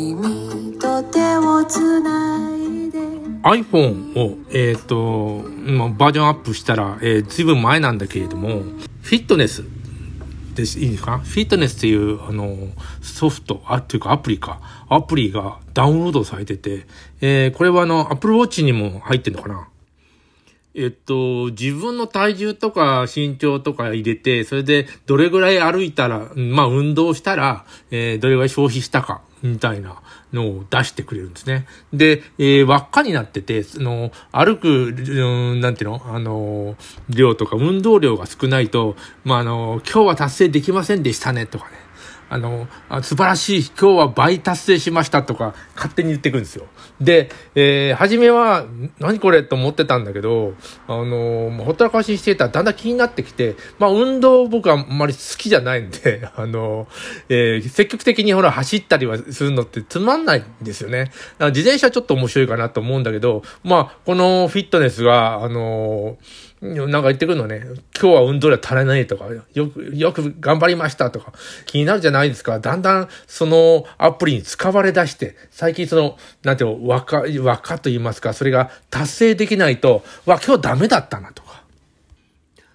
[0.00, 2.98] 君と手をつないで。
[3.42, 5.42] iPhone を、えっ、と、
[5.98, 8.62] バージョンアップしたら、えー、ずいぶん前なんだけれども、
[9.02, 9.62] フィットネス
[10.54, 11.18] で、いいですか？
[11.18, 12.56] フィットネスっていう、あの、
[13.02, 16.86] ソフト、あ、っていうかアプリか、アプリがダウンロードされてて、
[17.20, 19.68] えー、これはあの、Apple Watch にも入ってんのかな？
[20.72, 30.00] えっと、自分の体重とか身長とか入れて、それでどれぐらい歩いたら、まあ運動したら、えーどれぐらい消費したか、みたいな
[30.32, 31.66] のを出してくれるんですね。
[31.92, 36.02] で、えー輪っかになってて、その、歩く、うんなんていうの？
[36.06, 36.76] あの、
[37.08, 41.89] 量とか運動量が少ないと、まああの、今日は達成できませんでしたね、とかね。
[42.30, 46.66] あの、あ素晴らしい、今日は倍達成しましたとか、勝手に言ってくるんですよ。
[47.00, 48.66] で、えー、初めは、
[49.00, 50.54] 何これと思ってたんだけど、
[50.86, 56.86] あの、ほったらかししてたらだんだん気になってきて、まあ、運動僕はあんまり好きじゃないんで、 あの、
[57.28, 61.10] えー積極的にほら走ったりはするのってつまんないんですよね。
[61.38, 66.18] 自転車ちょっと面白いかなと思うんだけど、まあ、このフィットネスが、あの、
[66.62, 67.62] なんか言ってくるのね。
[67.98, 71.32] 今日は運動量足らないとか、よく、よく頑張りましたとか、
[71.64, 72.60] 気になるじゃないですか。
[72.60, 81.59] だんだん、そのアプリに使われ出して、最近その、なんていうの、輪っか、輪っかと言いますか、それが達成できないと、わ、今日ダメだったなとか。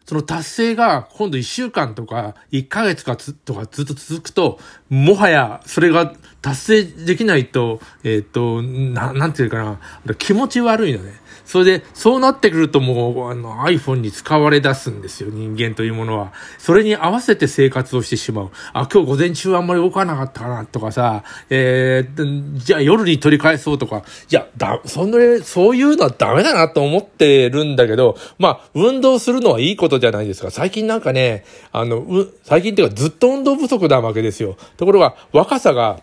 [0.05, 11.25] その達成が今度1週間とか1ヶ月かつとかずっと続くと、もはやそれが達成できないと、えっ、と、な、なんていうかな、気持ち悪いのね。
[11.45, 16.33] それで、そうなってくるともう、あの、iPhone に使われ出すんですよ、人間というものは。
[16.57, 18.51] それに合わせて生活をしてしまう。
[18.73, 30.51] あ、今日午前中あんまり動かなかったかな、とかさ、えー、じゃあ夜に取り返そうとか、いや、だ、そんな、そういうのはダメだなと思ってるんだけど、まあ、運動するのはいいことじゃないですか。
[30.51, 34.57] 最近なんかね、あの、う、最近っていうかずっと運動不足なわけですよ。
[34.77, 36.01] ところが、若さが、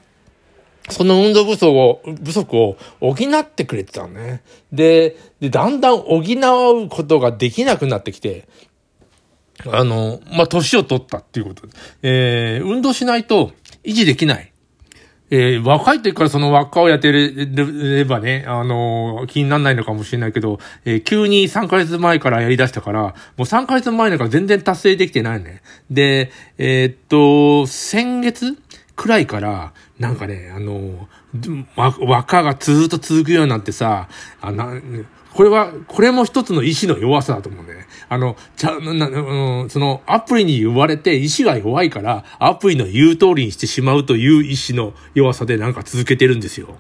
[0.91, 4.43] その運動不足を、不足を補ってくれてたのね。
[4.73, 8.49] で、で、だんだん補うことができなくなってきて、
[9.67, 11.73] あの、まあ、年を取ったっていうことで。
[12.03, 13.53] えー、運動しないと
[13.85, 14.52] 維持できない。
[15.35, 25.63] えー、若い時からその輪っかをやってればね、あのー気にならないのかもしれないけど、えー急に3ヶ月前からやり出したから、もう3ヶ月前だから全然達成できてないね。
[25.91, 28.59] で、えっと、先月
[28.95, 31.65] くらいから、なんかね、あのー
[32.07, 34.11] 輪っかがずっと続くようになってさ、
[34.43, 34.75] あな、
[35.35, 37.87] これは、これも一つの意志の弱さだと思うね。
[38.09, 46.77] あの、ちゃ、な、なうん、その、アプリに言われて意志が弱いから、アプリの言う通りにしてしまうという意志の弱さでなんか続けてるんですよ。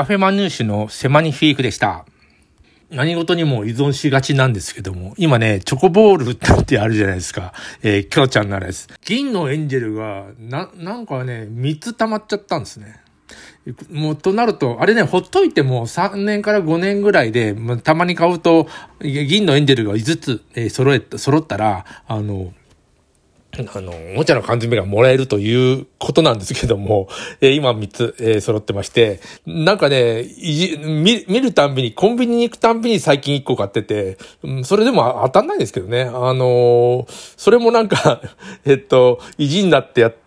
[0.00, 2.06] カフェマヌーシュのセマニフィークでした。
[2.90, 7.52] 何事にも依存しがちなんですけども、今ね、チョコボールってあるじゃないですか。
[7.82, 8.88] えー、キョロちゃんのあれです。
[9.04, 13.02] 銀のエンジェルが、な、なんかね、3つ溜まっちゃったんですね。
[13.90, 18.68] もう、となると、あれね、ほっといても3年から5年ぐらいで、まあ、たまに買うと、
[19.02, 22.54] 銀のエンジェルが5つ、えー、揃え、揃ったら、あの、
[23.58, 27.08] あの、おもちゃの缶詰がもらえるということなんですけども、
[27.40, 30.24] えー、今3つ、えー、揃ってまして、なんかね、
[30.84, 36.02] 見、見るたんびに、コンビニに行くたんびに最近1個買ってて、うん、それでも当たんないですけどね。
[36.02, 38.20] あのー、それもなんか
[38.64, 40.20] えっと、意地になってやって、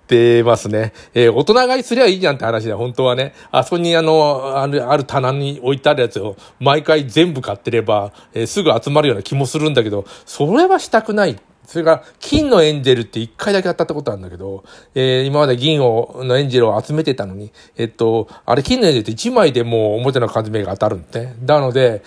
[0.44, 0.94] ますね。
[1.16, 3.34] えー、大人買いすりゃいいじゃんって話だ、本当はね。
[3.50, 11.40] あそこにあの、ある、ある棚に置いてあるやつを毎回全部買ってれば、えー、すぐ集まるような気もするんだけど、それはしたくない。
[11.74, 21.36] それから金のエンジェルって一回だけ当たったことあるんだけど、えー、今まで銀を、のエンジェルを集めてたのに、えっと、あれ金のエンジェルって一枚でもう表の缶詰が当たるんで、ね。
[21.48, 22.04] なので、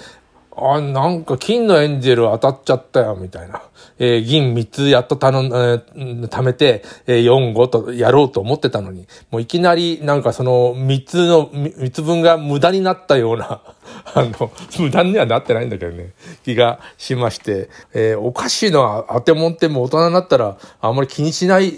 [0.56, 3.62] あ、なんか金のエンジェル当たっちゃったよ、みたいな。
[3.98, 13.60] えー、銀3つやっと頼ん、えー、貯めて、えー、4、5とやろうと思ってたのに、もういきなりなんかその3つの、3つ分が無駄になったような、
[14.14, 16.12] あの、無駄にはなってないんだけどね、
[16.44, 21.72] 気がしまして、えー、おかしいのは当てもんっても大人になったらあんまり気にしない、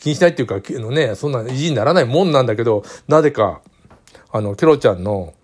[0.00, 3.60] 気にしないっていうか、のね、そんな意地にならないもんなんだけど、なぜか、
[4.32, 5.34] あの、ケロちゃんの、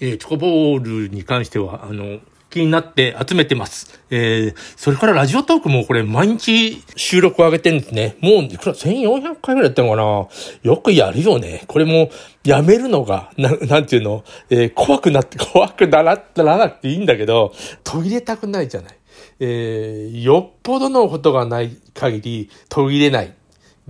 [0.00, 2.20] えー、チョコボールに関しては、あの、
[2.50, 4.00] 気になって集めてます。
[4.10, 8.16] えー、それからラジオトークもこれ毎日収録を上げてるんですね。
[8.20, 11.62] もう、いくら1400回ぐらいやってるのかなよくやるよね。
[11.68, 12.10] これも
[12.44, 17.54] やめるのが、ななんていうの、えー、怖くなって、 怖くならななくていいんだけど、
[17.84, 18.96] 途切れたくないじゃない。
[19.38, 23.34] えー、よっぽどのことがない限り途切れない。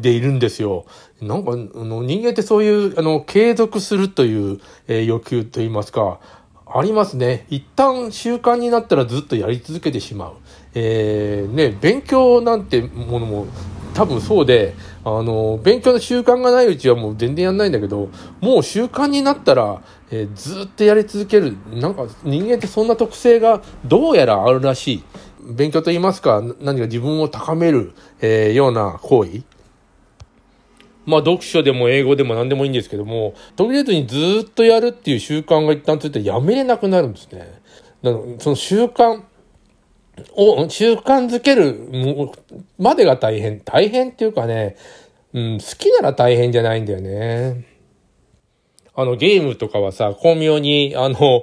[0.00, 0.86] でいるんですよ。
[1.20, 6.18] なんか、あの、人間ってそういう、あの、継続するという、えー、欲求といいますか、
[6.72, 7.46] ありますね。
[7.50, 10.32] 一旦習慣になったらずっとやり続けてしまう。
[10.74, 13.46] えー、ね、勉強なんてものも
[13.92, 18.08] 多分そうで、あの、勉強の習慣がないうちはもう全然やんないんだけど、
[18.40, 21.56] もう習慣になったら、えー、ずっとやり続ける。
[21.72, 25.02] なんか人間ってそんな特性がどうやらあるらしい。
[25.42, 29.42] 勉強と言いますか、何か自分を高める、えー、ような行為。
[31.06, 37.60] まあ読書でも英語でも何でもいいんですけども、途切れずにずっとやるっていう習慣が一旦ついてやめれなくなるんですね。
[38.02, 39.22] だからその習慣
[40.34, 42.30] を、習慣づける
[42.78, 43.60] までが大変。
[43.60, 44.76] 大変っていうかね、
[45.32, 47.66] うん、好きなら大変じゃないんだよね。
[48.94, 51.42] あの、ゲームとかはさ、巧妙に、あの、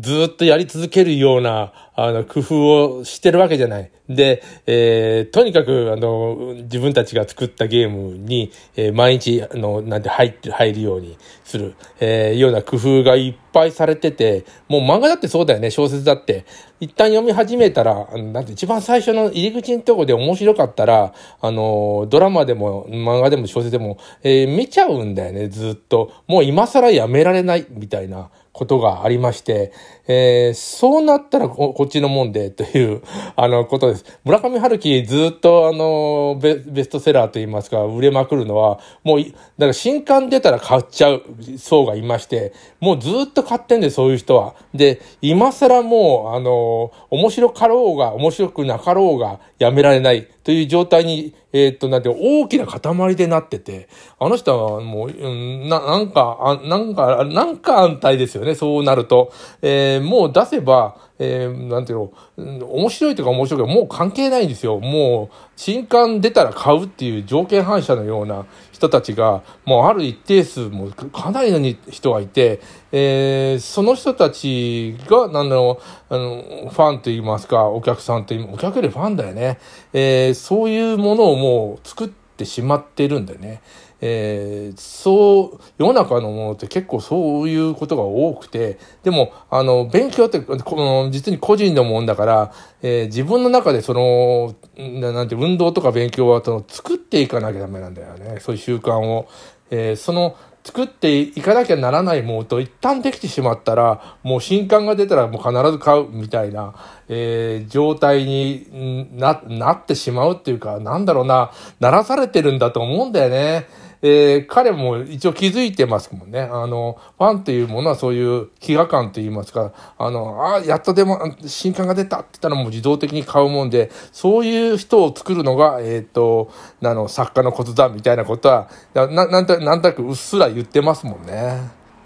[0.00, 3.90] ずっとやり続けるような、あの、工夫をしてるわけじゃない。
[4.08, 16.46] で、えー、とにかく、あの、自分たちが作ったゲームに、えー、毎日、あの、なんて入って、入るようにする、えー、ような工夫がいっぱいされてて、もう漫画だってそうだよね、小説だって。
[16.80, 26.10] 一旦読み始めたら、なんて一番最初の入り口のとこで面白かったら、あの、ドラマでも、漫画でも小説でも、えー、見ちゃうんだよね、ずっと。
[26.26, 28.30] もう今更やめられない、みたいな。
[28.52, 29.72] ことがありまして、
[30.06, 33.02] えー、そうなったらこっちのもんでという、
[33.34, 34.04] あの、ことです。
[34.24, 41.22] 村上春樹ずっとあのベ、ベストセラーと言いますか、売れまくるのは、もう、だから新刊出たら買っちゃう
[41.56, 44.54] 層がいまして、もうずっと買ってんで、そういう人は。
[44.74, 59.32] で、今更もう、あの、面白かろうが、面白くなかろうが、やめられないという状態にえー、っと、なんて、大きな塊でなってて、あの人はもう、うん、な、なんか、あなんか、なんか安泰ですよね、そうなると。
[59.60, 64.80] えー、もう出せば、えー、なんていうの、面白いとか面白いとかもう関係ないんですよ。
[64.80, 71.60] もう、新刊出たら買うっていう条件反射のような人たちが、もうある一定数もかなりの
[71.90, 72.60] 人がいて、
[72.90, 79.60] えー、その人たちが、なんだろう、あの、ファンと言いますか、お客さんと言い、お客よりファンだよね。
[79.92, 83.62] えー、そういうものをもう作ってしまってるんでね。
[84.04, 98.40] えー、そう、世の中のものって結構そういうことが多くて、でも、あの、勉強って、この、実に個人のもんだから、えー、自分の中でその、なんて、運動とか勉強は、その、作っていかなきゃダメなんだよね。
[98.40, 99.28] そういう習慣を。
[99.70, 106.74] えー、その、作っていかなきゃならないものと一旦できてしまったら、もう新刊が出たらもう必ず買うみたいな、
[107.08, 113.66] えー、状態にな、なってしまうっていうか、なんだろうな、ならされてるんだと思うんだよね。
[114.02, 116.40] えー、彼も一応気づいてますもんね。
[116.40, 126.50] あの、ファンっていうものはそういう飢餓感と言いますか、あの、ああ、やっとでも新刊が出たって言ったらもう自動的に買うもんで、そういう人を作るのが、えっ、ー、と、
[126.82, 131.81] あの、作家のことだみたいなことは、な、なんと、なんとなくうっすら言ってますもんね。